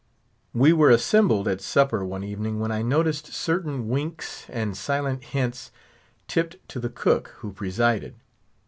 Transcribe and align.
We 0.55 0.73
were 0.73 0.89
assembled 0.89 1.47
at 1.47 1.61
supper 1.61 2.03
one 2.03 2.23
evening 2.23 2.59
when 2.59 2.71
I 2.71 2.81
noticed 2.81 3.33
certain 3.35 3.87
winks 3.87 4.47
and 4.49 4.75
silent 4.75 5.23
hints 5.25 5.69
tipped 6.27 6.55
to 6.69 6.79
the 6.79 6.89
cook, 6.89 7.35
who 7.41 7.53
presided. 7.53 8.15